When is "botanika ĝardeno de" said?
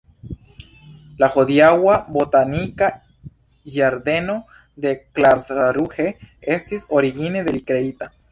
2.15-4.95